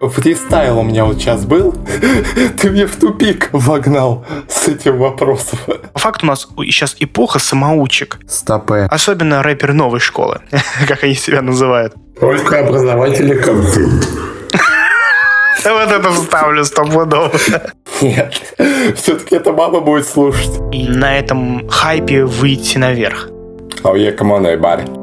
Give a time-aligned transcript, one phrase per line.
[0.00, 1.74] Фристайл у меня вот сейчас был.
[2.60, 5.58] Ты мне в тупик вогнал с этим вопросом.
[5.94, 8.18] Факт у нас сейчас эпоха самоучек.
[8.26, 8.88] Стопе.
[8.90, 10.40] Особенно рэпер новой школы,
[10.88, 11.94] как они себя называют.
[12.18, 14.08] Только образователи контент.
[15.62, 17.32] Вот это вставлю стопудово.
[18.00, 18.54] Нет,
[18.96, 20.50] все-таки эта мама будет слушать.
[20.72, 23.28] И на этом хайпе выйти наверх.
[23.82, 24.99] Oh yeah, come on, everybody.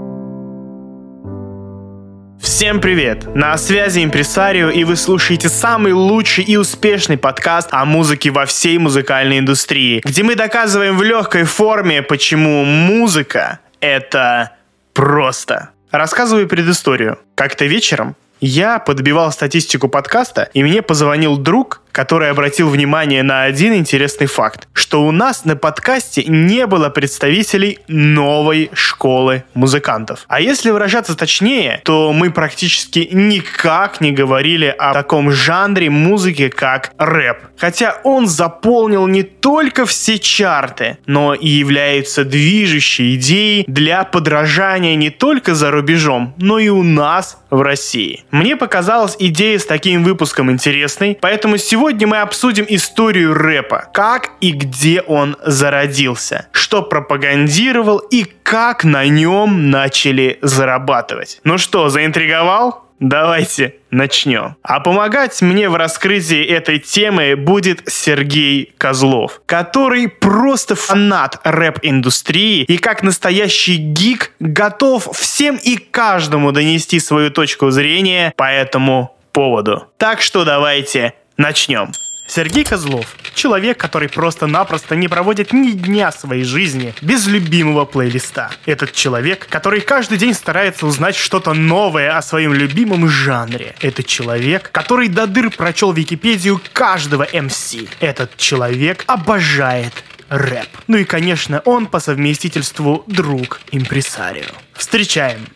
[2.42, 3.34] Всем привет!
[3.36, 8.78] На связи Импресарио, и вы слушаете самый лучший и успешный подкаст о музыке во всей
[8.78, 14.52] музыкальной индустрии, где мы доказываем в легкой форме, почему музыка— это
[14.94, 15.70] просто.
[15.92, 17.20] Рассказываю предысторию.
[17.36, 23.74] Как-то вечером я подбивал статистику подкаста, и мне позвонил друг, который обратил внимание на один
[23.74, 30.24] интересный факт, что у нас на подкасте не было представителей новой школы музыкантов.
[30.28, 36.92] А если выражаться точнее, то мы практически никак не говорили о таком жанре музыки, как
[37.00, 37.38] рэп.
[37.58, 45.10] Хотя он заполнил не только все чарты, но и является движущей идеей для подражания не
[45.10, 48.24] только за рубежом, но и у нас в России.
[48.30, 54.52] Мне показалась идея с таким выпуском интересной, поэтому сегодня мы обсудим историю рэпа, как и
[54.52, 61.40] где он зародился, что пропагандировал и как на нем начали зарабатывать.
[61.44, 62.88] Ну что, заинтриговал?
[63.00, 64.56] Давайте начнем.
[64.64, 72.78] А помогать мне в раскрытии этой темы будет Сергей Козлов, который просто фанат рэп-индустрии и
[72.78, 79.86] как настоящий гик готов всем и каждому донести свою точку зрения по этому поводу.
[79.98, 81.92] Так что давайте начнем.
[82.28, 88.52] Сергей Козлов– человек, который просто-напросто не проводит ни дня своей жизни без любимого плейлиста.
[88.66, 93.76] Этот человек, который каждый день старается узнать что-то новое о своем любимом жанре.
[93.80, 97.88] Этот человек, который до дыр прочел Википедию каждого MC.
[98.02, 99.94] Этот человек обожает
[100.28, 100.68] рэп.
[100.88, 104.52] Ну и, конечно, он по совместительству друг импресарио.
[104.74, 105.48] Встречаем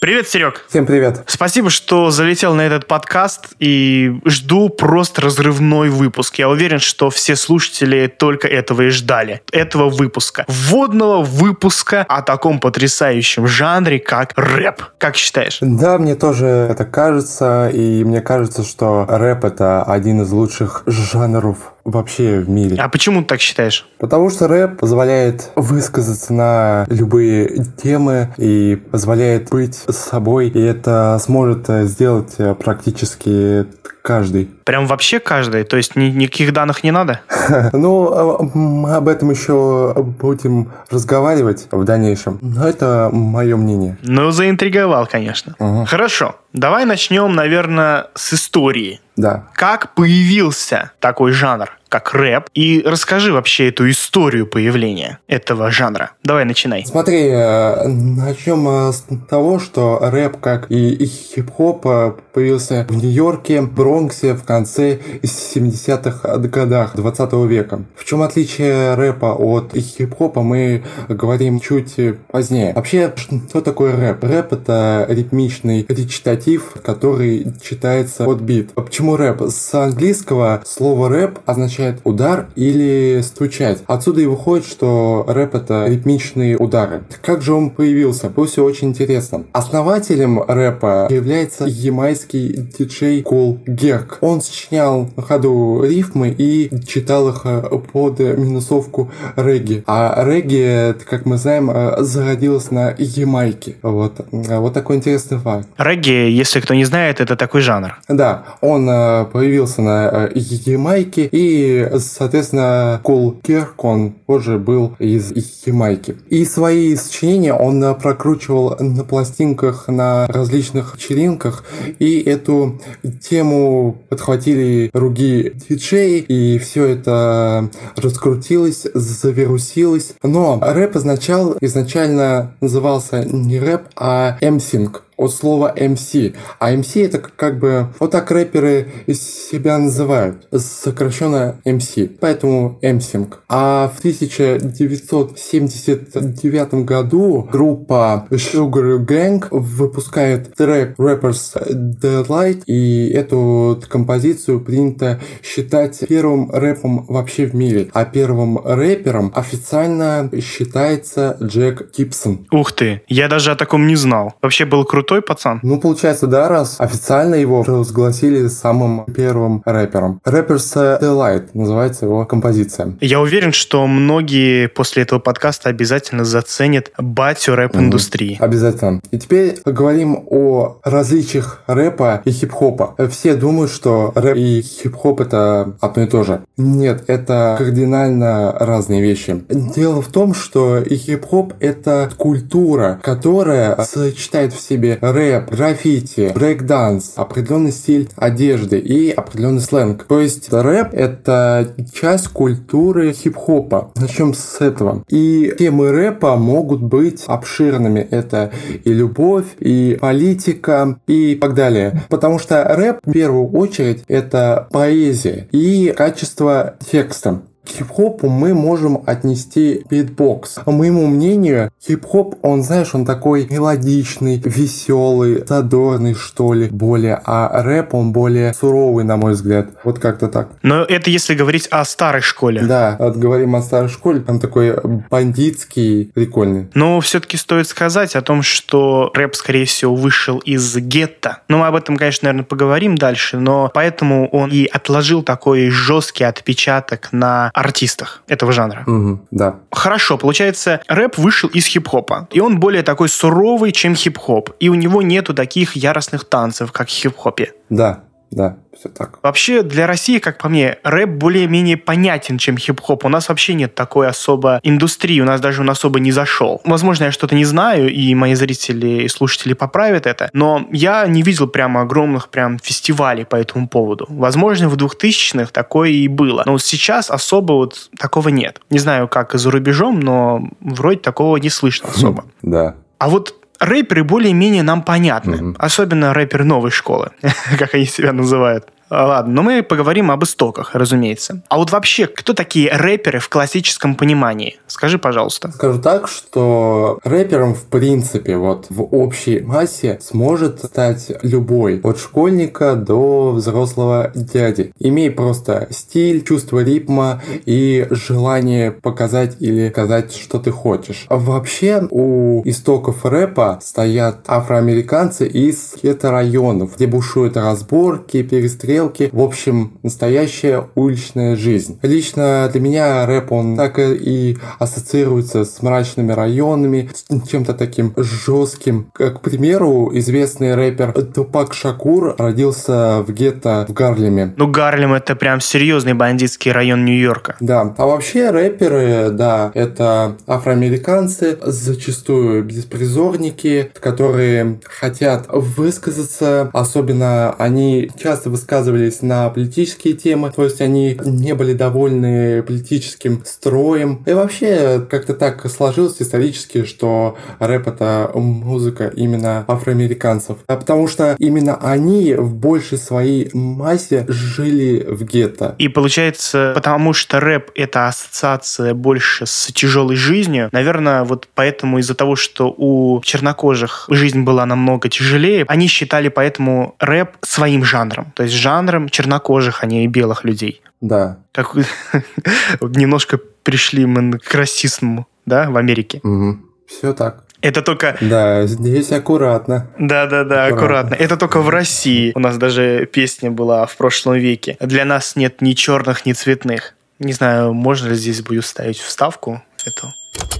[0.00, 0.64] Привет, Серег.
[0.66, 1.24] Всем привет.
[1.26, 6.36] Спасибо, что залетел на этот подкаст и жду просто разрывной выпуск.
[6.36, 9.42] Я уверен, что все слушатели только этого и ждали.
[9.52, 10.46] Этого выпуска.
[10.48, 14.84] Вводного выпуска о таком потрясающем жанре, как рэп.
[14.96, 15.58] Как считаешь?
[15.60, 17.68] Да, мне тоже это кажется.
[17.68, 22.76] И мне кажется, что рэп это один из лучших жанров вообще в мире.
[22.78, 23.86] А почему ты так считаешь?
[23.98, 31.66] Потому что рэп позволяет высказаться на любые темы и позволяет быть собой, и это сможет
[31.88, 33.66] сделать практически
[34.10, 34.50] каждый.
[34.64, 35.62] Прям вообще каждый?
[35.62, 37.20] То есть ни, никаких данных не надо?
[37.72, 42.38] Ну, мы об этом еще будем разговаривать в дальнейшем.
[42.40, 43.96] Но это мое мнение.
[44.02, 45.54] Ну, заинтриговал, конечно.
[45.58, 45.84] Угу.
[45.86, 46.34] Хорошо.
[46.52, 49.00] Давай начнем, наверное, с истории.
[49.16, 49.44] Да.
[49.54, 51.70] Как появился такой жанр?
[51.90, 52.44] как рэп.
[52.54, 56.12] И расскажи вообще эту историю появления этого жанра.
[56.22, 56.86] Давай, начинай.
[56.86, 63.62] Смотри, э, начнем э, с того, что рэп, как и хип-хоп, э, появился в Нью-Йорке,
[63.62, 67.82] Бронксе в конце 70-х годах 20 века.
[67.94, 71.96] В чем отличие рэпа от хип-хопа, мы говорим чуть
[72.28, 72.72] позднее.
[72.74, 74.24] Вообще, что такое рэп?
[74.24, 78.72] Рэп— это ритмичный речитатив, который читается под бит.
[78.72, 79.42] Почему рэп?
[79.48, 83.78] С английского слово рэп означает удар или стучать.
[83.86, 87.02] Отсюда и выходит, что рэп это ритмичные удары.
[87.22, 88.28] Как же он появился?
[88.28, 89.44] Было все очень интересно.
[89.52, 94.18] Основателем рэпа является ямайский диджей Кол Герк.
[94.20, 99.82] Он сочинял на ходу рифмы и читал их э, под минусовку регги.
[99.86, 103.76] А регги, как мы знаем, э, зародилась на Ямайке.
[103.82, 104.20] Вот.
[104.30, 105.68] Вот такой интересный факт.
[105.78, 107.98] Регги, если кто не знает, это такой жанр.
[108.08, 115.32] Да, он э, появился на Ямайке и соответственно, Кол Керк, он позже был из
[115.66, 116.16] Ямайки.
[116.28, 121.64] И свои сочинения он э, прокручивал на пластинках на различных вечеринках,
[121.98, 122.80] и эту
[123.22, 123.69] тему
[124.08, 130.14] подхватили другие диджеи, и все это раскрутилось, завирусилось.
[130.22, 136.34] Но рэп изначал, изначально назывался не рэп, а эмсинг от слова MC.
[136.58, 142.16] А MC это как бы вот так рэперы себя называют, сокращенно MC.
[142.20, 143.34] Поэтому MCing.
[143.48, 155.20] А в 1979 году группа Sugar Gang выпускает трек Rappers Delight, и эту композицию принято
[155.42, 157.88] считать первым рэпом вообще в мире.
[157.92, 162.46] А первым рэпером официально считается Джек Гибсон.
[162.50, 164.34] Ух ты, я даже о таком не знал.
[164.40, 165.58] Вообще был крутой крутой пацан.
[165.64, 170.20] Ну, получается, да, раз официально его провозгласили самым первым рэпером.
[170.24, 172.96] Rapper's Delight называется его композиция.
[173.00, 178.38] Я уверен, что многие после этого подкаста обязательно заценят батю рэп-индустрии.
[178.38, 178.44] Mm-hmm.
[178.44, 179.00] Обязательно.
[179.10, 182.94] И теперь поговорим о различиях рэпа и хип-хопа.
[183.10, 186.42] Все думают, что рэп и хип-хоп это одно и то же.
[186.56, 189.42] Нет, это кардинально разные вещи.
[189.48, 197.12] Дело в том, что и хип-хоп это культура, которая сочетает в себе рэп, граффити, брейк-данс,
[197.16, 200.04] определенный стиль одежды и определенный сленг.
[200.04, 203.90] То есть рэп это часть культуры хип-хопа.
[203.96, 205.04] Начнем с этого.
[205.08, 208.00] И темы рэпа могут быть обширными.
[208.00, 208.52] Это
[208.84, 212.02] и любовь, и политика, и так далее.
[212.08, 219.84] Потому что рэп в первую очередь это поэзия и качество текста хип-хопу мы можем отнести
[219.88, 220.60] битбокс.
[220.64, 227.62] По моему мнению, хип-хоп, он, знаешь, он такой мелодичный, веселый, задорный, что ли, более, а
[227.62, 229.70] рэп, он более суровый, на мой взгляд.
[229.84, 230.50] Вот как-то так.
[230.62, 232.62] Но это если говорить о старой школе.
[232.62, 234.76] Да, вот говорим о старой школе, там такой
[235.10, 236.68] бандитский, прикольный.
[236.74, 241.38] Но все-таки стоит сказать о том, что рэп, скорее всего, вышел из гетто.
[241.48, 246.24] Ну, мы об этом, конечно, наверное, поговорим дальше, но поэтому он и отложил такой жесткий
[246.24, 248.84] отпечаток на артистах этого жанра.
[248.86, 249.56] Угу, да.
[249.70, 252.28] Хорошо, получается, рэп вышел из хип-хопа.
[252.32, 254.50] И он более такой суровый, чем хип-хоп.
[254.60, 257.52] И у него нету таких яростных танцев, как в хип-хопе.
[257.68, 258.00] Да,
[258.30, 259.18] да все так.
[259.22, 263.04] Вообще, для России, как по мне, рэп более-менее понятен, чем хип-хоп.
[263.04, 266.62] У нас вообще нет такой особо индустрии, у нас даже он особо не зашел.
[266.64, 271.20] Возможно, я что-то не знаю, и мои зрители и слушатели поправят это, но я не
[271.22, 274.06] видел прямо огромных прям фестивалей по этому поводу.
[274.08, 276.42] Возможно, в 2000-х такое и было.
[276.46, 278.60] Но вот сейчас особо вот такого нет.
[278.70, 282.24] Не знаю, как за рубежом, но вроде такого не слышно особо.
[282.40, 282.76] Да.
[282.98, 285.36] А вот рэперы более-менее нам понятны.
[285.36, 285.56] Mm-hmm.
[285.58, 287.10] Особенно рэперы новой школы,
[287.58, 288.68] как они себя называют.
[288.90, 291.42] А, ладно, но мы поговорим об истоках, разумеется.
[291.48, 294.58] А вот вообще, кто такие рэперы в классическом понимании?
[294.66, 295.52] Скажи, пожалуйста.
[295.52, 302.74] Скажу так, что рэпером в принципе вот в общей массе сможет стать любой, от школьника
[302.74, 304.72] до взрослого дяди.
[304.80, 311.06] Имей просто стиль, чувство ритма и желание показать или сказать, что ты хочешь.
[311.08, 319.10] Вообще у истоков рэпа стоят афроамериканцы из районов, где бушуют разборки, перестрелки стрелки.
[319.12, 321.78] В общем, настоящая уличная жизнь.
[321.82, 328.90] Лично для меня рэп, он так и ассоциируется с мрачными районами, с чем-то таким жестким.
[328.94, 334.34] К примеру, известный рэпер Тупак Шакур родился в гетто в Гарлеме.
[334.36, 337.36] Ну, Гарлем это прям серьезный бандитский район Нью-Йорка.
[337.40, 337.74] Да.
[337.76, 348.69] А вообще рэперы, да, это афроамериканцы, зачастую беспризорники, которые хотят высказаться, особенно они часто высказывают
[348.70, 354.02] высказывались на политические темы, то есть они не были довольны политическим строем.
[354.06, 360.38] И вообще как-то так сложилось исторически, что рэп это музыка именно афроамериканцев.
[360.46, 365.54] А потому что именно они в большей своей массе жили в гетто.
[365.58, 371.94] И получается, потому что рэп это ассоциация больше с тяжелой жизнью, наверное, вот поэтому из-за
[371.94, 378.12] того, что у чернокожих жизнь была намного тяжелее, они считали поэтому рэп своим жанром.
[378.14, 380.60] То есть жанр жанром чернокожих, а не белых людей.
[380.80, 381.18] Да.
[381.32, 381.54] Как
[382.60, 386.00] немножко пришли мы к расизму, да, в Америке.
[386.02, 386.38] Угу.
[386.66, 387.24] Все так.
[387.42, 387.96] Это только...
[388.02, 389.70] Да, здесь аккуратно.
[389.78, 390.46] Да-да-да, аккуратно.
[390.46, 390.94] аккуратно.
[390.94, 392.12] Это только в России.
[392.14, 394.58] У нас даже песня была в прошлом веке.
[394.60, 396.74] Для нас нет ни черных, ни цветных.
[396.98, 399.88] Не знаю, можно ли здесь будет ставить вставку эту.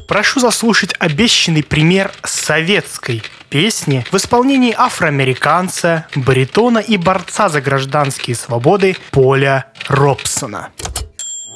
[0.09, 8.97] Прошу заслушать обещанный пример советской песни в исполнении афроамериканца, баритона и борца за гражданские свободы
[9.11, 10.69] Поля Робсона.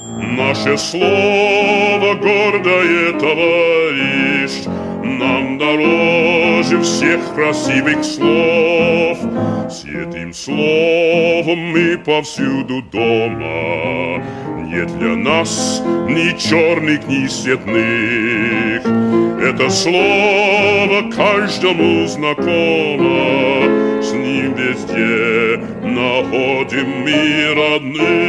[0.05, 4.65] Наше слово гордое, товарищ,
[5.03, 9.19] Нам дороже всех красивых слов.
[9.71, 14.23] С этим словом мы повсюду дома,
[14.67, 19.04] нет для нас ни черных, ни светных.
[19.45, 23.67] Это слово каждому знакомо,
[24.03, 28.25] С ним везде находим мы родных.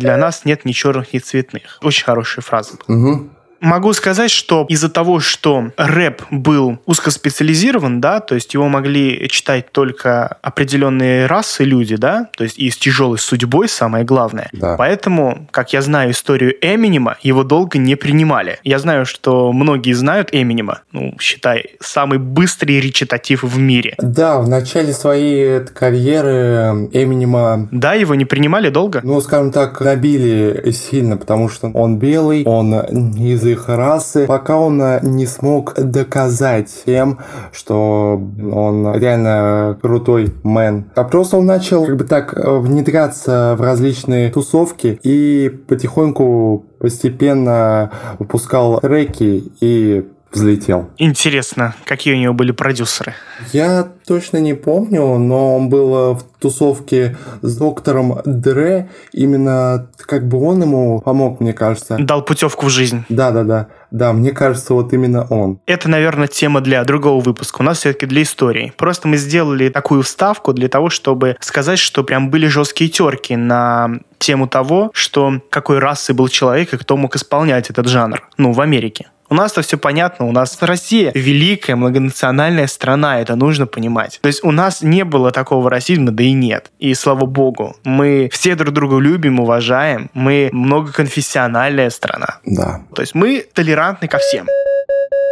[0.00, 1.78] Для нас нет ни черных, ни цветных.
[1.80, 2.74] Очень хорошая фраза.
[2.88, 3.30] Угу.
[3.62, 9.70] Могу сказать, что из-за того, что рэп был узкоспециализирован, да, то есть его могли читать
[9.70, 14.48] только определенные расы люди, да, то есть и с тяжелой судьбой, самое главное.
[14.52, 14.74] Да.
[14.76, 18.58] Поэтому, как я знаю историю Эминема, его долго не принимали.
[18.64, 23.94] Я знаю, что многие знают Эминема, ну, считай, самый быстрый речитатив в мире.
[23.98, 29.00] Да, в начале своей карьеры Эминема Да, его не принимали долго?
[29.04, 34.82] Ну, скажем так, набили сильно, потому что он белый, он из их расы, пока он
[35.02, 37.18] не смог доказать всем,
[37.52, 38.20] что
[38.52, 40.90] он реально крутой мэн.
[40.94, 48.80] А просто он начал как бы так внедряться в различные тусовки и потихоньку постепенно выпускал
[48.80, 50.90] треки и взлетел.
[50.98, 53.14] Интересно, какие у него были продюсеры?
[53.52, 58.90] Я точно не помню, но он был в тусовке с доктором Дре.
[59.12, 61.96] Именно как бы он ему помог, мне кажется.
[61.98, 63.04] Дал путевку в жизнь.
[63.08, 63.68] Да, да, да.
[63.90, 65.60] Да, мне кажется, вот именно он.
[65.66, 67.60] Это, наверное, тема для другого выпуска.
[67.60, 68.72] У нас все-таки для истории.
[68.76, 74.00] Просто мы сделали такую вставку для того, чтобы сказать, что прям были жесткие терки на
[74.18, 78.26] тему того, что какой расы был человек и кто мог исполнять этот жанр.
[78.38, 79.08] Ну, в Америке.
[79.32, 84.18] У нас-то все понятно, у нас Россия великая многонациональная страна, это нужно понимать.
[84.20, 86.70] То есть у нас не было такого расизма, да и нет.
[86.78, 92.40] И слава богу, мы все друг друга любим, уважаем, мы многоконфессиональная страна.
[92.44, 92.82] Да.
[92.94, 94.46] То есть мы толерантны ко всем.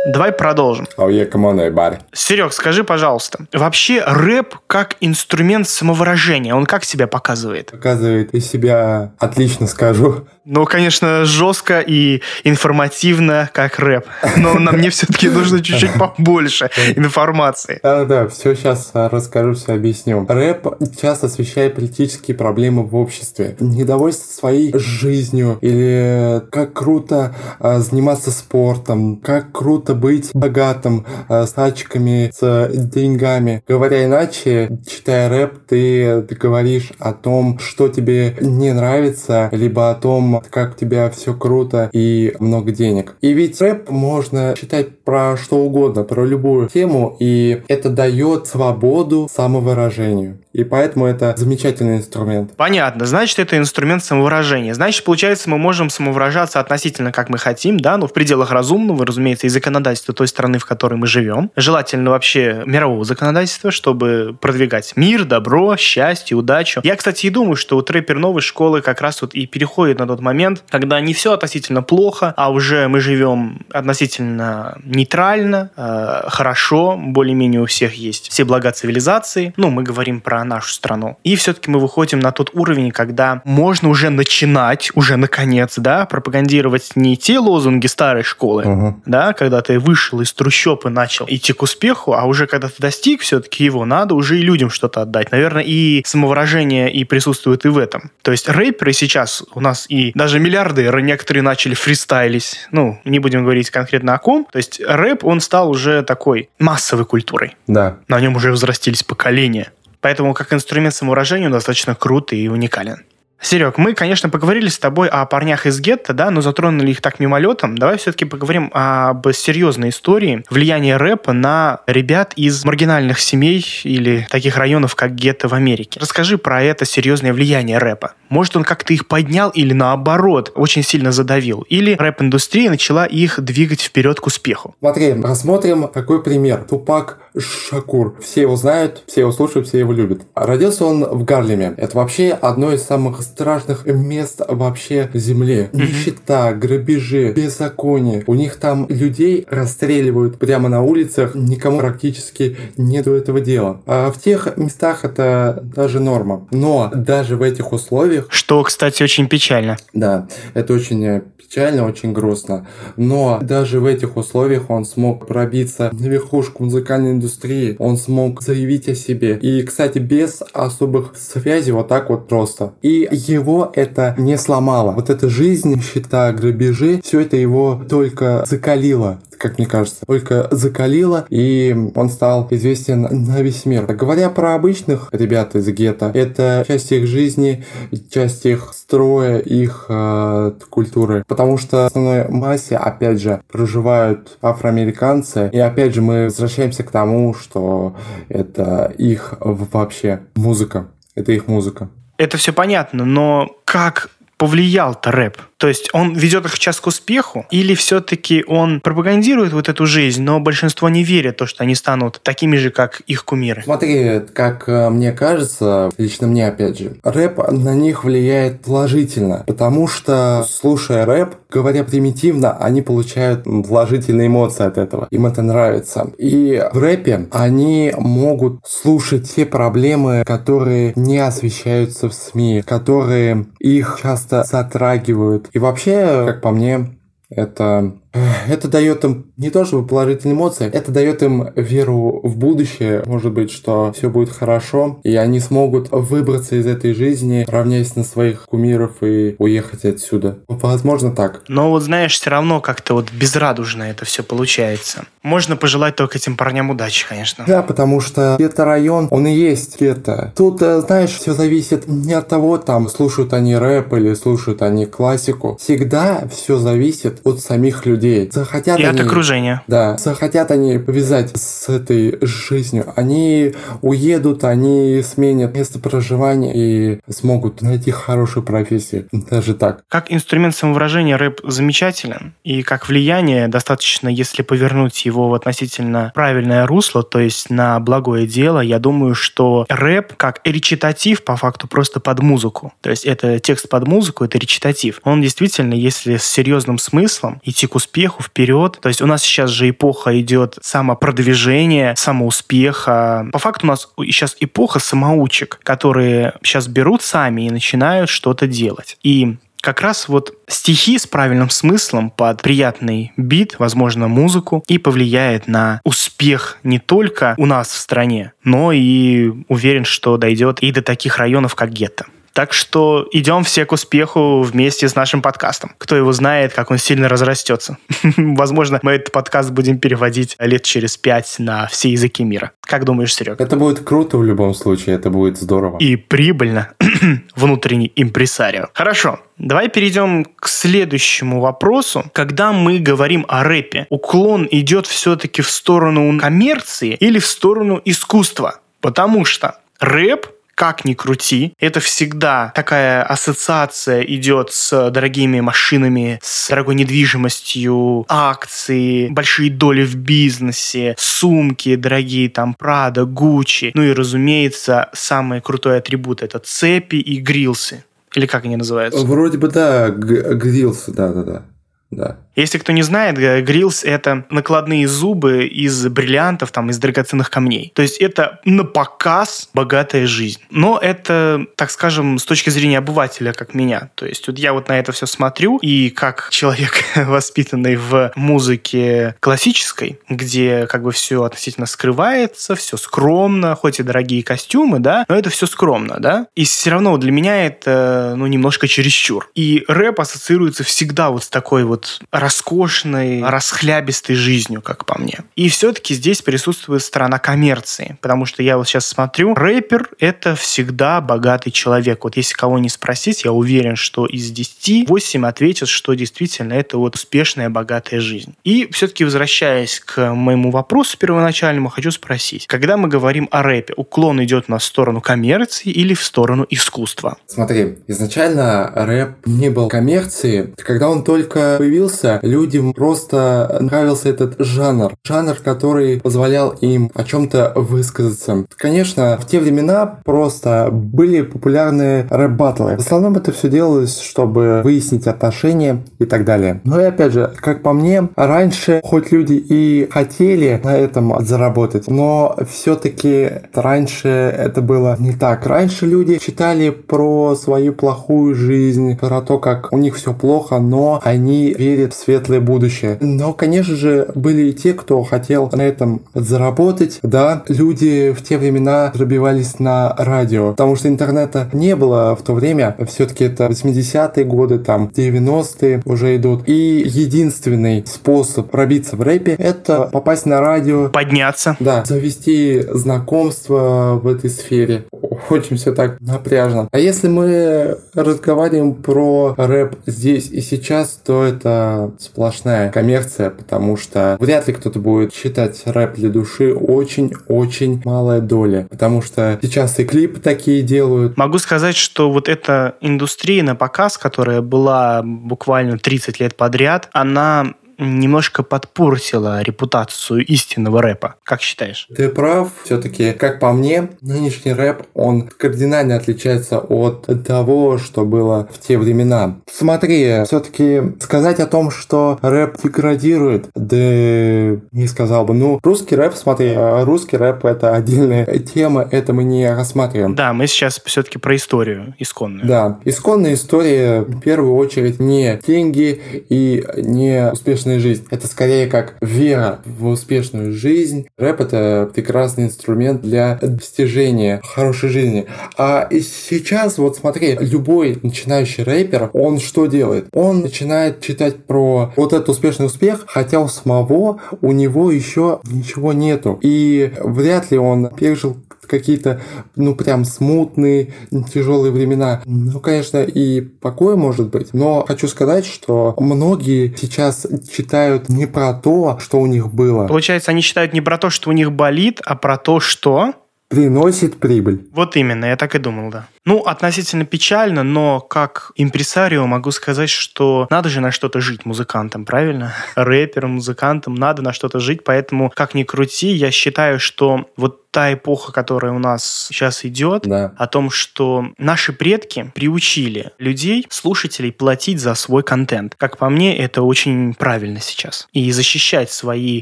[0.07, 0.87] Давай продолжим.
[0.97, 1.99] Come on, everybody.
[2.12, 7.73] Серег, скажи, пожалуйста, вообще рэп как инструмент самовыражения, он как себя показывает?
[7.73, 10.26] Показывает из себя, отлично скажу.
[10.52, 14.04] Ну, конечно, жестко и информативно, как рэп.
[14.37, 17.78] Но нам мне все-таки нужно чуть-чуть побольше информации.
[17.85, 20.26] Да-да, все сейчас расскажу, все объясню.
[20.28, 20.66] Рэп
[21.00, 23.54] часто освещает политические проблемы в обществе.
[23.61, 31.52] Недовольство своей жизнью или как круто а, заниматься спортом, как круто быть богатым, а, с
[31.52, 33.62] тачками, с деньгами.
[33.69, 40.39] Говоря иначе, читая рэп, ты говоришь о том, что тебе не нравится, либо о том,
[40.49, 43.16] как у тебя все круто и много денег.
[43.20, 49.28] И ведь рэп можно читать про что угодно, про любую тему, и это дает свободу
[49.32, 50.38] самовыражению.
[50.52, 52.56] И поэтому это замечательный инструмент.
[52.56, 53.06] Понятно.
[53.06, 54.75] Значит, это инструмент самовыражения.
[54.75, 59.47] Значит, получается, мы можем самовыражаться относительно как мы хотим, да, ну, в пределах разумного, разумеется,
[59.47, 61.52] и законодательства той страны, в которой мы живем.
[61.54, 66.80] Желательно вообще мирового законодательства, чтобы продвигать мир, добро, счастье, удачу.
[66.82, 70.06] Я, кстати, и думаю, что вот рэпер новой школы как раз вот и переходит на
[70.06, 76.97] тот момент, когда не все относительно плохо, а уже мы живем относительно нейтрально, э, хорошо,
[76.99, 79.53] более-менее у всех есть все блага цивилизации.
[79.57, 81.17] Ну, мы говорим про нашу страну.
[81.25, 86.93] И все-таки мы выходим на тот уровень, когда можно уже начинать, уже наконец, да, пропагандировать
[86.95, 89.03] не те лозунги старой школы, Угу.
[89.07, 92.75] да, когда ты вышел из трущоб и начал идти к успеху, а уже когда ты
[92.79, 95.31] достиг все-таки его, надо уже и людям что-то отдать.
[95.33, 98.11] Наверное, и самовыражение и присутствует и в этом.
[98.23, 102.67] То есть рэперы сейчас у нас и даже миллиардеры некоторые начали фристайлить.
[102.71, 104.47] Ну, не будем говорить конкретно о ком.
[104.50, 107.57] То есть рэп, он стал уже такой массовой культурой.
[107.67, 107.99] Да.
[108.09, 109.73] На нем уже взрастились поколения.
[110.00, 113.05] Поэтому как инструмент самовыражения он достаточно крут и уникален.
[113.42, 117.20] Серег, мы, конечно, поговорили с тобой о парнях из гетто, да, но затронули их так
[117.20, 117.76] мимолетом.
[117.76, 124.59] Давай все-таки поговорим об серьезной истории влияния рэпа на ребят из маргинальных семей или таких
[124.59, 125.99] районов, как гетто в Америке.
[126.00, 128.12] Расскажи про это серьезное влияние рэпа.
[128.28, 131.62] Может, он как-то их поднял или наоборот очень сильно задавил?
[131.62, 134.75] Или рэп-индустрия начала их двигать вперед к успеху?
[134.80, 136.64] Смотри, рассмотрим такой пример.
[136.68, 138.17] Тупак Шакур.
[138.21, 140.23] Все его знают, все его слушают, все его любят.
[140.35, 141.75] Родился он в Гарлеме.
[141.77, 145.69] Это вообще одно из самых страшных мест вообще Земли.
[145.73, 148.25] Нищета, грабежи, беззаконие.
[148.27, 151.35] У них там людей расстреливают прямо на улицах.
[151.35, 153.81] Никому практически нет до этого дела.
[153.87, 156.47] А в тех местах это даже норма.
[156.51, 159.77] Но даже в этих условиях Что, кстати, очень печально.
[159.93, 162.67] да, это очень э, печально, очень грустно.
[162.97, 167.77] Но даже в этих условиях он смог пробиться на верхушку музыкальной индустрии.
[167.79, 169.39] Он смог заявить о себе.
[169.41, 172.73] И, кстати, без особых связей, вот так вот просто.
[172.83, 174.93] И его это не сломало.
[174.93, 181.25] Вот эта жизнь, нищета, грабежи, все это его только закалило как мне кажется, только закалило,
[181.31, 183.87] и он стал известен на весь мир.
[183.87, 187.65] Говоря про обычных ребят из гетто, это часть их жизни,
[188.11, 191.25] часть их строя, их э, культуры.
[191.27, 195.49] Потому что в основной массе, опять же, проживают афроамериканцы.
[195.53, 197.97] И опять же, мы возвращаемся к тому, что
[198.29, 200.88] это их вообще музыка.
[201.14, 201.90] Это их музыка.
[202.17, 205.38] Это все понятно, но как повлиял-то рэп?
[205.61, 210.23] То есть он ведет их сейчас к успеху, или все-таки он пропагандирует вот эту жизнь,
[210.23, 213.62] но большинство не верит в то, что они станут такими же, как их кумиры?
[213.62, 219.87] Смотри, как э, мне кажется, лично мне опять же, рэп на них влияет положительно, потому
[219.87, 225.09] что, слушая рэп, говоря примитивно, они получают положительные эмоции от этого.
[225.11, 226.11] Им это нравится.
[226.17, 233.99] И в рэпе они могут слушать те проблемы, которые не освещаются в СМИ, которые их
[234.02, 235.50] часто затрагивают.
[235.52, 240.90] И вообще, как по мне, это это дает им не то чтобы положительные эмоции, это
[240.90, 246.57] дает им веру в будущее, может быть, что все будет хорошо, и они смогут выбраться
[246.57, 250.38] из этой жизни, равняясь на своих кумиров и уехать отсюда.
[250.49, 251.43] Возможно, так.
[251.49, 255.05] Но вот знаешь, все равно как-то вот безрадужно это все получается.
[255.23, 257.45] Можно пожелать только этим парням удачи, конечно.
[257.47, 260.33] Да, потому что это район, он и есть это.
[260.37, 264.87] Тут, э, знаешь, все зависит не от того, там, слушают они рэп или слушают они
[264.87, 265.59] классику.
[265.61, 268.30] Всегда все зависит от самих людей людей.
[268.33, 269.62] Захотят и они, от окружения.
[269.66, 272.92] Да, захотят они повязать с этой жизнью.
[272.97, 279.07] Они уедут, они сменят место проживания и смогут найти хорошую профессию.
[279.12, 279.83] Даже так.
[279.88, 282.35] Как инструмент самовыражения рэп замечателен.
[282.45, 288.26] И как влияние достаточно, если повернуть его в относительно правильное русло, то есть на благое
[288.26, 292.73] дело, я думаю, что рэп как речитатив по факту просто под музыку.
[292.80, 295.00] То есть это текст под музыку, это речитатив.
[295.04, 298.78] Он действительно, если с серьезным смыслом идти к успеху, успеху, вперед.
[298.80, 303.28] То есть у нас сейчас же эпоха идет самопродвижения, самоуспеха.
[303.32, 308.97] По факту у нас сейчас эпоха самоучек, которые сейчас берут сами и начинают что-то делать.
[309.02, 315.49] И как раз вот стихи с правильным смыслом под приятный бит, возможно, музыку, и повлияет
[315.49, 320.80] на успех не только у нас в стране, но и уверен, что дойдет и до
[320.80, 322.06] таких районов, как гетто.
[322.33, 325.73] Так что идем все к успеху вместе с нашим подкастом.
[325.79, 327.79] Кто его знает, как он сильно разрастется.
[328.17, 332.53] Возможно, мы этот подкаст будем переводить лет через пять на все языки мира.
[332.63, 333.41] Как думаешь, Серег?
[333.41, 335.79] Это будет круто в любом случае, это будет здорово.
[335.79, 336.73] И прибыльно.
[337.37, 338.69] Внутренний импресарио.
[338.75, 342.05] Хорошо, Давай перейдем к следующему вопросу.
[342.13, 348.61] Когда мы говорим о рэпе, уклон идет все-таки в сторону коммерции или в сторону искусства?
[348.83, 350.27] Потому что рэп
[350.61, 359.09] как ни крути, это всегда такая ассоциация идет с дорогими машинами, с дорогой недвижимостью, акции,
[359.09, 363.70] большие доли в бизнесе, сумки дорогие, там, Прада, Гуччи.
[363.73, 367.83] Ну и, разумеется, самый крутой атрибут— это цепи и грилсы.
[368.14, 369.01] Или как они называются?
[369.07, 371.44] Вроде бы да, грилсы, да-да-да.
[371.90, 372.18] Да.
[372.37, 377.73] Если кто не знает, грилс– это накладные зубы из бриллиантов, там, из драгоценных камней.
[377.75, 380.40] То есть это на показ богатая жизнь.
[380.51, 383.90] Но это, так скажем, с точки зрения обывателя, как меня.
[383.95, 389.16] То есть вот я вот на это все смотрю, и как человек, воспитанный в музыке
[389.21, 395.16] классической, где как бы все относительно скрывается, все скромно, хоть и дорогие костюмы, да, но
[395.16, 396.27] это все скромно, да.
[396.35, 399.29] И все равно для меня это, ну, немножко чересчур.
[399.35, 405.20] И рэп ассоциируется всегда вот с такой вот роскошной, расхлябистой жизнью, как по мне.
[405.37, 411.00] И все-таки здесь присутствует сторона коммерции, потому что я вот сейчас смотрю, рэпер— это всегда
[411.00, 412.04] богатый человек.
[412.04, 416.78] Вот если кого не спросить, я уверен, что из 10 8 ответят, что действительно это
[416.78, 418.35] вот успешная, богатая жизнь.
[418.44, 424.22] И все-таки возвращаясь к моему вопросу первоначальному, хочу спросить, когда мы говорим о рэпе, уклон
[424.22, 427.18] идет на сторону коммерции или в сторону искусства?
[427.26, 430.54] Смотри, изначально рэп не был коммерцией.
[430.56, 434.94] Когда он только появился, людям просто нравился этот жанр.
[435.05, 438.46] Жанр, который позволял им о чем-то высказаться.
[438.57, 442.77] Конечно, в те времена просто были популярны рэп-баттлы.
[442.77, 446.61] В основном это все делалось, чтобы выяснить отношения и так далее.
[446.64, 451.88] Но и опять же, как по мне, раньше хоть люди и хотели на этом заработать,
[451.88, 455.46] но все-таки раньше это было не так.
[455.46, 461.01] Раньше люди читали про свою плохую жизнь, про то, как у них все плохо, но
[461.03, 462.97] они верят в светлое будущее.
[463.01, 466.99] Но, конечно же, были и те, кто хотел на этом заработать.
[467.03, 472.33] Да, люди в те времена пробивались на радио, потому что интернета не было в то
[472.33, 472.77] время.
[472.87, 476.49] Все-таки это 80-е годы, там 90-е уже идут.
[476.49, 480.89] И единственный способ пробиться в рэпе— это попасть на радио.
[480.89, 481.57] Подняться.
[481.61, 484.85] Да, завести знакомство в этой сфере.
[485.28, 486.68] Очень все так напряжно.
[486.70, 494.16] А если мы разговариваем про рэп здесь и сейчас, то это сплошная коммерция, потому что
[494.20, 499.85] вряд ли кто-то будет считать рэп для души очень-очень малая доля, потому что сейчас и
[499.85, 501.16] клипы такие делают.
[501.16, 507.54] Могу сказать, что вот эта индустрия на показ, которая была буквально 30 лет подряд, она
[507.81, 511.16] немножко подпортила репутацию истинного рэпа.
[511.25, 511.88] Как считаешь?
[511.95, 512.51] Ты прав.
[512.64, 518.79] Все-таки, как по мне, нынешний рэп, он кардинально отличается от того, что было в те
[518.79, 519.40] времена.
[519.51, 525.35] Смотри, все-таки сказать о том, что рэп деградирует, да не сказал бы.
[525.35, 530.14] Ну, русский рэп, смотри, русский рэп это отдельная тема, это мы не рассматриваем.
[530.14, 532.47] Да, мы сейчас все-таки про историю исконную.
[532.47, 538.06] Да, исконная история в первую очередь не деньги и не успешные успешная жизнь.
[538.11, 541.06] Это скорее как вера в успешную жизнь.
[541.16, 545.26] Рэп— это прекрасный инструмент для достижения хорошей жизни.
[545.56, 550.09] А сейчас, вот смотри, любой начинающий рэпер, он что делает?
[550.12, 555.92] Он начинает читать про вот этот успешный успех, хотя у самого у него еще ничего
[555.92, 556.38] нету.
[556.42, 559.20] И вряд ли он пережил какие-то,
[559.57, 560.94] ну, прям смутные,
[561.33, 562.23] тяжелые времена.
[562.25, 568.55] Ну, конечно, и покой может быть, но хочу сказать, что многие сейчас читают не про
[568.55, 569.87] то, что у них было.
[569.87, 573.14] Получается, они читают не про то, что у них болит, а про то, что
[573.49, 574.68] приносит прибыль.
[574.73, 576.07] Вот именно, я так и думал, да.
[576.26, 582.04] Ну, относительно печально, но как импресарио могу сказать, что надо же на что-то жить музыкантам,
[582.04, 582.54] правильно?
[582.74, 587.92] Рэперам, музыкантам надо на что-то жить, поэтому, как ни крути, я считаю, что вот та
[587.92, 590.33] эпоха, которая у нас сейчас идет, да.
[590.37, 595.74] о том, что наши предки приучили людей, слушателей, платить за свой контент.
[595.76, 598.09] Как по мне, это очень правильно сейчас.
[598.12, 599.40] И защищать свои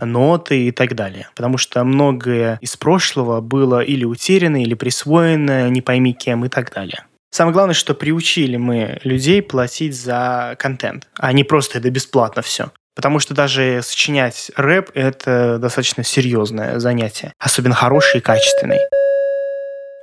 [0.01, 1.29] ноты и так далее.
[1.35, 6.68] Потому что многое из прошлого было или утеряно, или присвоено, не пойми кем и так
[6.73, 7.05] далее.
[7.31, 12.71] Самое главное, что приучили мы людей платить за контент, а не просто это бесплатно все.
[12.95, 17.33] Потому что даже сочинять рэп– это достаточно серьезное занятие.
[17.39, 18.81] Особенно хороший и качественный.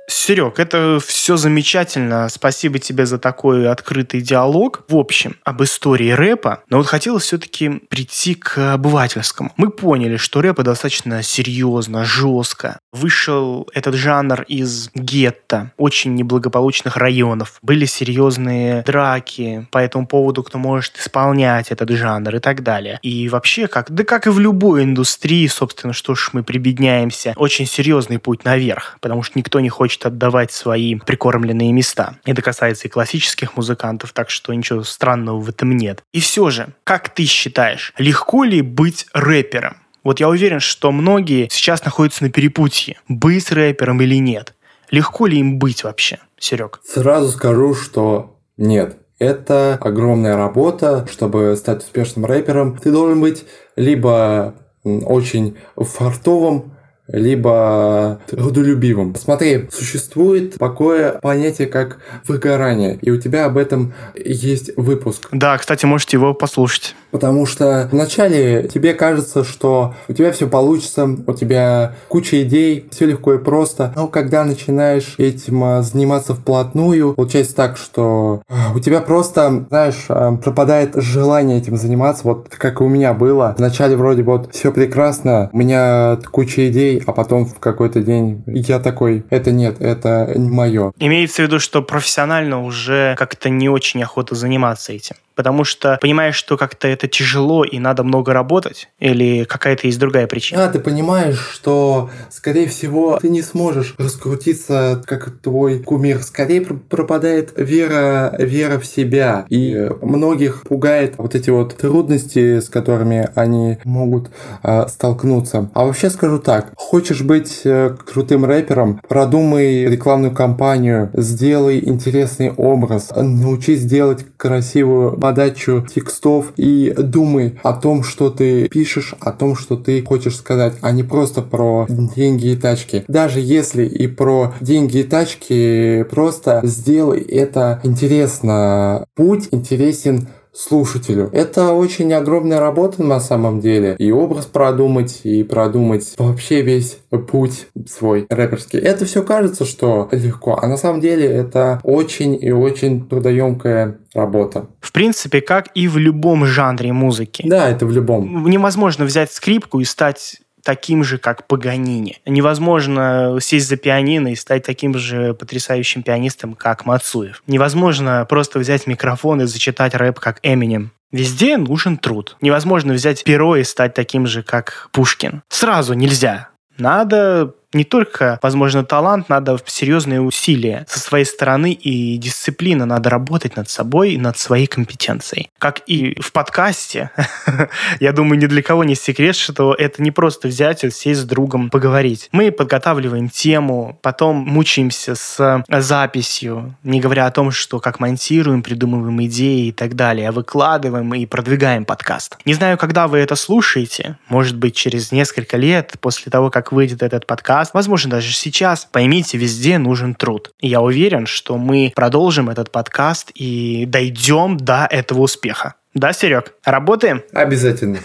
[0.08, 2.28] Серег, это все замечательно.
[2.28, 4.84] Спасибо тебе за такой открытый диалог.
[4.88, 6.62] В общем, об истории рэпа.
[6.68, 9.52] Но вот хотелось все-таки прийти к обывательскому.
[9.56, 12.78] Мы поняли, что рэп достаточно серьезно, жестко.
[12.92, 17.58] Вышел этот жанр из гетто, очень неблагополучных районов.
[17.62, 23.00] Были серьезные драки по этому поводу, кто может исполнять этот жанр и так далее.
[23.02, 27.66] И вообще, как, да как и в любой индустрии, собственно, что ж мы прибедняемся, очень
[27.66, 32.16] серьезный путь наверх, потому что никто не хочет хочет отдавать свои прикормленные места.
[32.24, 36.02] Это касается и классических музыкантов, так что ничего странного в этом нет.
[36.12, 39.76] И все же, как ты считаешь, легко ли быть рэпером?
[40.04, 44.54] Вот я уверен, что многие сейчас находятся на перепутье, быть рэпером или нет.
[44.90, 46.80] Легко ли им быть вообще, Серег?
[46.84, 48.98] Сразу скажу, что нет.
[49.18, 52.76] Это огромная работа, чтобы стать успешным рэпером.
[52.76, 54.54] Ты должен быть либо
[54.84, 56.75] очень фартовым,
[57.08, 59.14] либо трудолюбивым.
[59.14, 65.28] Смотри, существует такое понятие, как выгорание, и у тебя об этом есть выпуск.
[65.32, 66.94] Да, кстати, можете его послушать.
[67.10, 73.06] Потому что вначале тебе кажется, что у тебя все получится, у тебя куча идей, все
[73.06, 73.92] легко и просто.
[73.96, 80.04] Но когда начинаешь этим а, заниматься вплотную, получается так, что а, у тебя просто, знаешь,
[80.08, 83.54] а, пропадает желание этим заниматься, вот как и у меня было.
[83.56, 88.78] Вначале вроде вот все прекрасно, у меня куча идей, а потом в какой-то день я
[88.78, 90.92] такой, это нет, это мое.
[90.98, 96.34] Имеется в виду, что профессионально уже как-то не очень охота заниматься этим потому что понимаешь,
[96.34, 100.64] что как-то это тяжело и надо много работать, или какая-то есть другая причина?
[100.64, 106.22] А, ты понимаешь, что, скорее всего, ты не сможешь раскрутиться, как твой кумир.
[106.22, 109.46] Скорее пропадает вера, вера в себя.
[109.48, 114.30] И многих пугает вот эти вот трудности, с которыми они могут
[114.62, 115.70] э, столкнуться.
[115.74, 123.12] А вообще скажу так, хочешь быть э, крутым рэпером, продумай рекламную кампанию, сделай интересный образ,
[123.14, 129.74] научись делать красивую подачу текстов и думай о том, что ты пишешь, о том, что
[129.74, 133.04] ты хочешь сказать, а не просто про деньги и тачки.
[133.08, 139.04] Даже если и про деньги и тачки, просто сделай это интересно.
[139.16, 141.28] Путь интересен слушателю.
[141.32, 143.94] Это очень огромная работа на самом деле.
[143.98, 146.98] И образ продумать, и продумать вообще весь
[147.30, 148.78] путь свой рэперский.
[148.78, 154.66] Это все кажется, что легко, а на самом деле это очень и очень трудоемкая работа.
[154.80, 157.44] В принципе, как и в любом жанре музыки.
[157.46, 158.48] Да, это в любом.
[158.48, 162.18] Невозможно взять скрипку и стать таким же, как Паганини.
[162.26, 167.44] Невозможно сесть за пианино и стать таким же потрясающим пианистом, как Мацуев.
[167.46, 170.90] Невозможно просто взять микрофон и зачитать рэп, как Эминем.
[171.12, 172.36] Везде нужен труд.
[172.40, 175.42] Невозможно взять перо и стать таким же, как Пушкин.
[175.48, 176.48] Сразу нельзя.
[176.78, 182.86] Надо не только, возможно, талант, надо серьезные усилия со своей стороны и дисциплина.
[182.86, 185.50] Надо работать над собой и над своей компетенцией.
[185.58, 187.10] Как и в подкасте,
[188.00, 191.24] я думаю, ни для кого не секрет, что это не просто взять и сесть с
[191.24, 192.28] другом поговорить.
[192.32, 199.22] Мы подготавливаем тему, потом мучаемся с записью, не говоря о том, что как монтируем, придумываем
[199.24, 202.38] идеи и так далее, а выкладываем и продвигаем подкаст.
[202.44, 207.02] Не знаю, когда вы это слушаете, может быть, через несколько лет после того, как выйдет
[207.02, 208.84] этот подкаст, подкаст, возможно, даже сейчас.
[208.84, 210.50] Поймите, везде нужен труд.
[210.60, 215.72] И я уверен, что мы продолжим этот подкаст и дойдем до этого успеха.
[215.94, 216.52] Да, Серег?
[216.64, 217.22] Работаем?
[217.32, 217.98] Обязательно.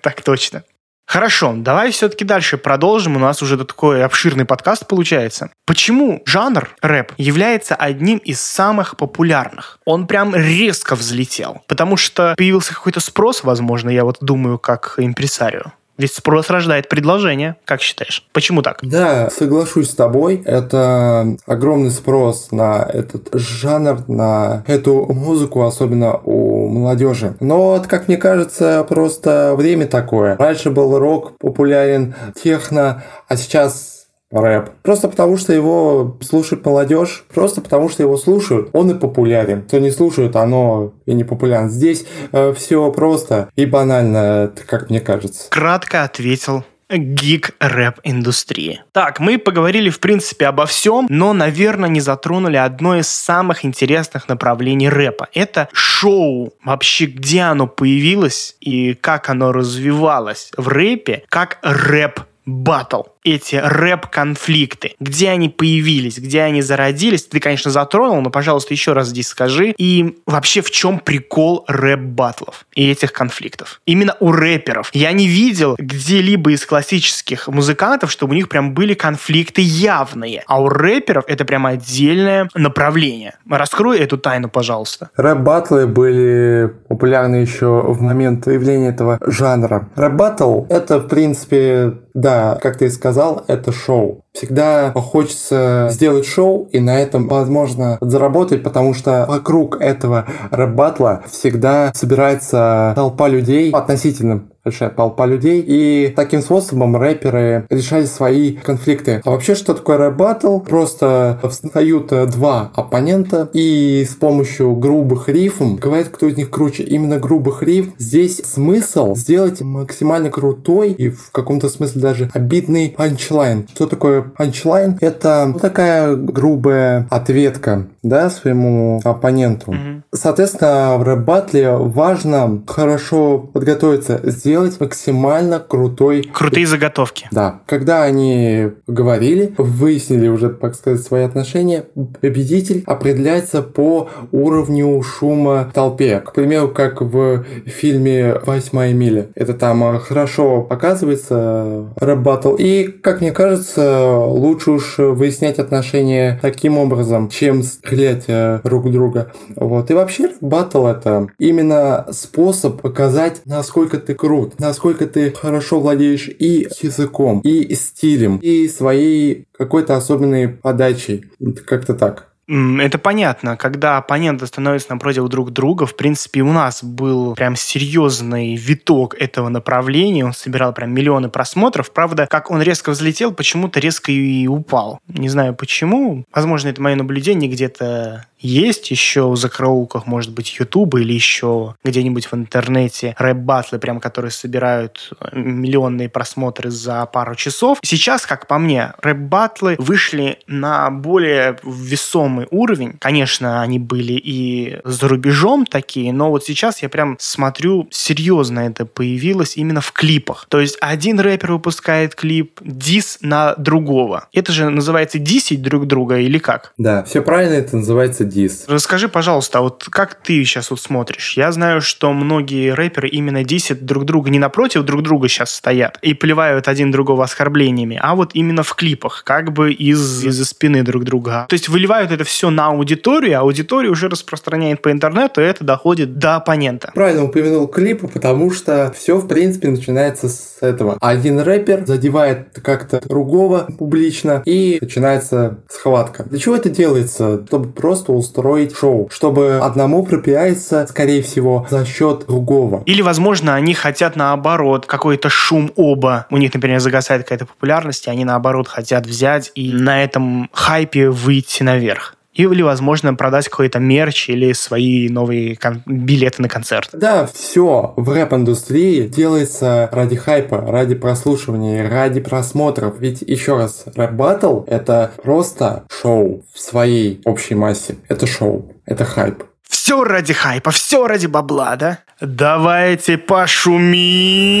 [0.00, 0.62] Так точно.
[1.06, 3.16] Хорошо, давай все-таки дальше продолжим.
[3.16, 5.50] У нас уже такой обширный подкаст получается.
[5.66, 9.80] Почему жанр рэп является одним из самых популярных?
[9.84, 11.62] Он прям резко взлетел.
[11.66, 15.72] Потому что появился какой-то спрос, возможно, я вот думаю, как импресарио.
[15.96, 17.56] Ведь спрос рождает предложение.
[17.64, 18.26] Как считаешь?
[18.32, 18.78] Почему так?
[18.82, 20.42] Да, соглашусь с тобой.
[20.44, 27.36] Это огромный спрос на этот жанр, на эту музыку, особенно у молодежи.
[27.40, 30.36] Но, как мне кажется, просто время такое.
[30.36, 34.03] Раньше был рок популярен, техно, а сейчас
[34.42, 34.70] рэп.
[34.82, 39.62] Просто потому, что его слушает молодежь, просто потому, что его слушают, он и популярен.
[39.62, 41.70] Кто не слушает, оно и не популярен.
[41.70, 45.48] Здесь э, все просто и банально, как мне кажется.
[45.50, 48.82] Кратко ответил гик рэп индустрии.
[48.92, 54.28] Так, мы поговорили в принципе обо всем, но, наверное, не затронули одно из самых интересных
[54.28, 55.28] направлений рэпа.
[55.32, 56.52] Это шоу.
[56.62, 64.94] Вообще, где оно появилось и как оно развивалось в рэпе, как рэп батл эти рэп-конфликты,
[65.00, 67.24] где они появились, где они зародились.
[67.24, 69.74] Ты, конечно, затронул, но, пожалуйста, еще раз здесь скажи.
[69.78, 73.80] И вообще, в чем прикол рэп-баттлов и этих конфликтов?
[73.86, 74.90] Именно у рэперов.
[74.92, 80.42] Я не видел где-либо из классических музыкантов, чтобы у них прям были конфликты явные.
[80.46, 83.34] А у рэперов это прям отдельное направление.
[83.48, 85.08] Раскрой эту тайну, пожалуйста.
[85.16, 89.88] Рэп-баттлы были популярны еще в момент появления этого жанра.
[89.96, 94.24] Рэп-баттл— это, в принципе, да, как ты сказал, сказал, это шоу.
[94.32, 101.92] Всегда хочется сделать шоу и на этом, возможно, заработать, потому что вокруг этого рэп-батла всегда
[101.94, 109.20] собирается толпа людей относительно большая толпа людей, и таким способом рэперы решали свои конфликты.
[109.24, 110.60] А вообще, что такое рэп-баттл?
[110.60, 116.82] Просто встают два оппонента, и с помощью грубых рифм говорят, кто из них круче.
[116.82, 117.92] Именно грубых рифм.
[117.98, 123.68] Здесь смысл сделать максимально крутой и в каком-то смысле даже обидный панчлайн.
[123.74, 124.96] Что такое панчлайн?
[125.00, 129.72] Это такая грубая ответка да, своему оппоненту.
[129.72, 130.02] Mm-hmm.
[130.12, 136.22] Соответственно, в рэп-батле важно хорошо подготовиться, сделать максимально крутой...
[136.32, 137.28] Крутые заготовки.
[137.30, 137.60] Да.
[137.66, 141.84] Когда они говорили, выяснили уже, так сказать, свои отношения,
[142.20, 146.20] победитель определяется по уровню шума в толпе.
[146.20, 149.28] К примеру, как в фильме «Восьмая миля».
[149.34, 152.56] Это там хорошо показывается рэп-баттл.
[152.58, 159.32] И, как мне кажется, лучше уж выяснять отношения таким образом, чем стрелять э, друг друга.
[159.56, 159.90] Вот.
[159.90, 166.68] И вообще батл это именно способ показать, насколько ты крут, насколько ты хорошо владеешь и
[166.80, 171.24] языком, и стилем, и своей какой-то особенной подачей.
[171.66, 172.34] Как-то так.
[172.46, 173.56] Это понятно.
[173.56, 179.48] Когда оппоненты становятся напротив друг друга, в принципе, у нас был прям серьезный виток этого
[179.48, 180.26] направления.
[180.26, 181.90] Он собирал прям миллионы просмотров.
[181.90, 184.98] Правда, как он резко взлетел, почему-то резко и упал.
[185.08, 186.24] Не знаю почему.
[186.34, 192.26] Возможно, это мое наблюдение где-то есть еще в закроулках, может быть, Ютуба или еще где-нибудь
[192.26, 197.78] в интернете рэп-батлы, прям которые собирают э, миллионные просмотры за пару часов.
[197.82, 202.96] Сейчас, как по мне, рэп-батлы вышли на более весомый уровень.
[202.98, 208.84] Конечно, они были и за рубежом такие, но вот сейчас я прям смотрю, серьезно это
[208.84, 210.46] появилось именно в клипах.
[210.50, 214.28] То есть один рэпер выпускает клип, дис на другого.
[214.32, 216.72] Это же называется дисить друг друга или как?
[216.76, 218.64] Да, все правильно, это называется дис.
[218.68, 221.36] Расскажи, пожалуйста, а вот как ты сейчас вот смотришь?
[221.36, 225.98] Я знаю, что многие рэперы именно дисят друг друга не напротив друг друга сейчас стоят
[226.02, 230.82] и плевают один другого оскорблениями, а вот именно в клипах, как бы из, из-за спины
[230.82, 231.46] друг друга.
[231.48, 235.64] То есть выливают это все на аудиторию, а аудитория уже распространяет по интернету, и это
[235.64, 236.90] доходит до оппонента.
[236.94, 240.98] Правильно упомянул клипы, потому что все, в принципе, начинается с этого.
[241.00, 246.24] Один рэпер задевает как-то другого публично, и начинается схватка.
[246.24, 247.44] Для чего это делается?
[247.46, 252.82] Чтобы просто устроить шоу, чтобы одному пропиариться, скорее всего, за счет другого.
[252.86, 256.26] Или, возможно, они хотят наоборот какой-то шум оба.
[256.30, 261.10] У них, например, загасает какая-то популярность, и они наоборот хотят взять и на этом хайпе
[261.10, 266.90] выйти наверх или, возможно, продать какой-то мерч или свои новые билеты на концерт.
[266.92, 272.98] Да, все в рэп-индустрии делается ради хайпа, ради прослушивания, ради просмотров.
[272.98, 277.96] Ведь, еще раз, рэп-баттл— это просто шоу в своей общей массе.
[278.08, 279.44] Это шоу, это хайп.
[279.68, 281.98] Все ради хайпа, все ради бабла, да?
[282.20, 284.54] Давайте пошумим!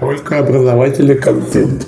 [0.00, 1.86] Только образовательный контент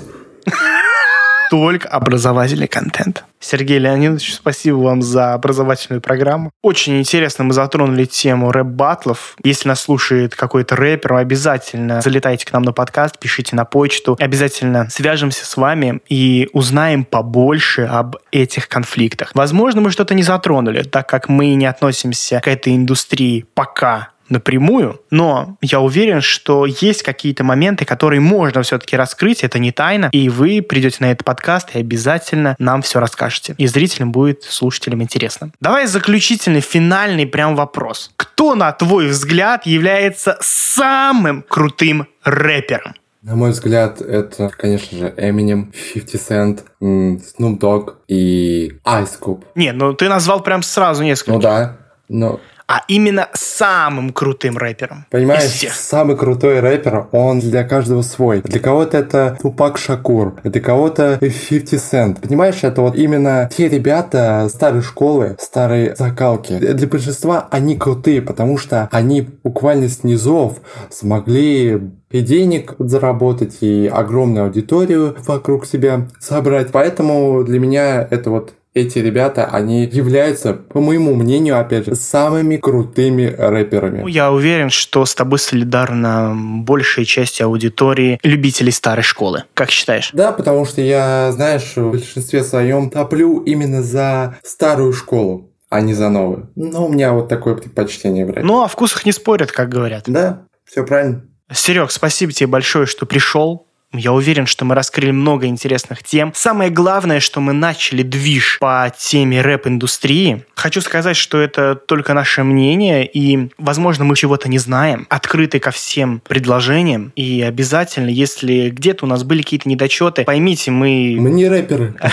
[1.49, 3.25] только образовательный контент.
[3.39, 6.51] Сергей Леонидович, спасибо вам за образовательную программу.
[6.61, 9.35] Очень интересно мы затронули тему рэп-баттлов.
[9.43, 14.17] Если нас слушает какой-то рэпер, обязательно залетайте к нам на подкаст, пишите на почту.
[14.19, 19.31] Обязательно свяжемся с вами и узнаем побольше об этих конфликтах.
[19.33, 25.01] Возможно, мы что-то не затронули, так как мы не относимся к этой индустрии пока напрямую,
[25.09, 30.29] но я уверен, что есть какие-то моменты, которые можно все-таки раскрыть, это не тайна, и
[30.29, 33.55] вы придете на этот подкаст и обязательно нам все расскажете.
[33.57, 35.51] И зрителям будет, слушателям интересно.
[35.59, 38.11] Давай заключительный, финальный прям вопрос.
[38.15, 42.93] Кто, на твой взгляд, является самым крутым рэпером?
[43.21, 49.43] На мой взгляд, это, конечно же, Eminem, 50 Cent, Snoop Dogg и Ice Cube.
[49.55, 51.33] Не, ну ты назвал прям сразу несколько.
[51.33, 55.07] Ну да, но а именно самым крутым рэпером.
[55.09, 58.41] Понимаешь, самый крутой рэпер, он для каждого свой.
[58.41, 62.21] Для кого-то это Тупак Шакур, для кого-то 50 Cent.
[62.21, 66.59] Понимаешь, это вот именно те ребята старой школы, старой закалки.
[66.59, 70.59] Для большинства они крутые, потому что они буквально с низов
[70.91, 76.71] смогли и денег заработать, и огромную аудиторию вокруг себя собрать.
[76.71, 82.57] Поэтому для меня это вот эти ребята, они являются, по моему мнению, опять же, самыми
[82.57, 84.01] крутыми рэперами.
[84.01, 89.45] Ну, я уверен, что с тобой солидарна большая часть аудитории любителей старой школы.
[89.53, 90.11] Как считаешь?
[90.13, 95.93] Да, потому что я, знаешь, в большинстве своем топлю именно за старую школу а не
[95.93, 96.49] за новую.
[96.55, 98.43] Ну, у меня вот такое предпочтение брать.
[98.43, 100.05] Ну, о вкусах не спорят, как говорят.
[100.07, 101.25] Да, все правильно.
[101.51, 103.67] Серег, спасибо тебе большое, что пришел.
[103.91, 106.31] Я уверен, что мы раскрыли много интересных тем.
[106.35, 110.45] Самое главное, что мы начали движ по теме рэп-индустрии.
[110.53, 115.07] Хочу сказать, что это только наше мнение, и, возможно, мы чего-то не знаем.
[115.09, 117.11] Открыты ко всем предложениям.
[117.15, 121.17] И обязательно, если где-то у нас были какие-то недочеты, поймите, мы...
[121.19, 121.95] Мы не рэперы.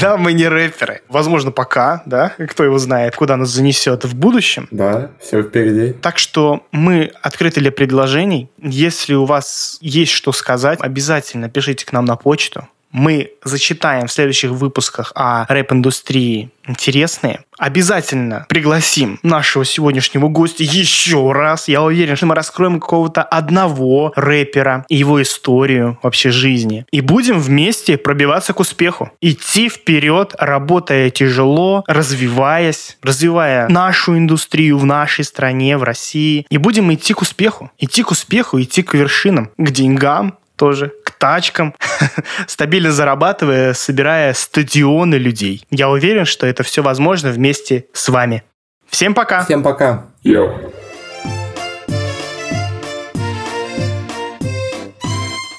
[0.00, 1.02] Да, мы не рэперы.
[1.08, 4.68] Возможно, пока, да, кто его знает, куда нас занесет в будущем.
[4.70, 5.92] Да, все впереди.
[5.92, 8.50] Так что мы открыты для предложений.
[8.58, 12.68] Если у вас есть что сказать, обязательно обязательно пишите к нам на почту.
[12.90, 17.40] Мы зачитаем в следующих выпусках о рэп-индустрии интересные.
[17.56, 21.68] Обязательно пригласим нашего сегодняшнего гостя еще раз.
[21.68, 26.84] Я уверен, что мы раскроем какого-то одного рэпера и его историю вообще жизни.
[26.92, 29.10] И будем вместе пробиваться к успеху.
[29.22, 36.44] Идти вперед, работая тяжело, развиваясь, развивая нашу индустрию в нашей стране, в России.
[36.50, 37.70] И будем идти к успеху.
[37.78, 41.72] Идти к успеху, идти к вершинам, к деньгам, тоже тачкам,
[42.48, 45.64] стабильно зарабатывая, собирая стадионы людей.
[45.70, 48.42] Я уверен, что это все возможно вместе с вами.
[48.88, 49.44] Всем пока!
[49.44, 50.06] Всем пока!
[50.24, 50.52] Йоу.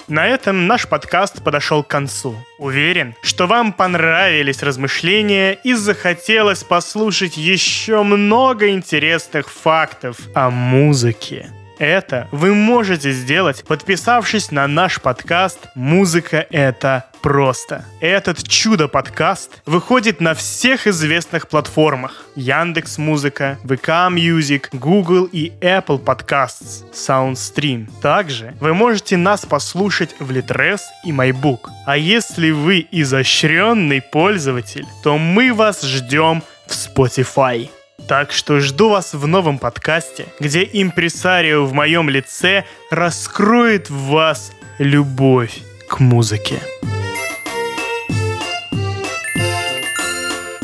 [0.09, 2.35] На этом наш подкаст подошел к концу.
[2.59, 11.51] Уверен, что вам понравились размышления и захотелось послушать еще много интересных фактов о музыке.
[11.83, 17.83] Это вы можете сделать, подписавшись на наш подкаст «Музыка– это просто».
[17.99, 22.23] Этот чудо-подкаст выходит на всех известных платформах.
[22.37, 27.89] Яндекс Музыка, ВК Music, Google и Apple Podcasts, SoundStream.
[28.01, 31.67] Также вы можете нас послушать в Litres и MyBook.
[31.85, 37.69] А если вы изощренный пользователь, то мы вас ждем в Spotify.
[38.07, 44.51] Так что жду вас в новом подкасте, где импресарио в моем лице раскроет в вас
[44.77, 46.59] любовь к музыке.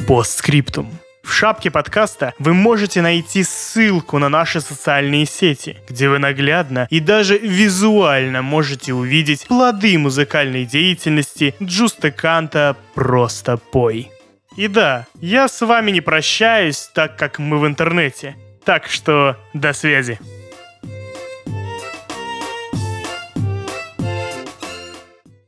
[0.08, 0.92] Постскриптум.
[1.24, 7.00] В шапке подкаста вы можете найти ссылку на наши социальные сети, где вы наглядно и
[7.00, 14.12] даже визуально можете увидеть плоды музыкальной деятельности Джуста Канта «Просто пой».
[14.60, 18.36] И да, я с вами не прощаюсь, так как мы в интернете.
[18.66, 20.20] Так что до связи.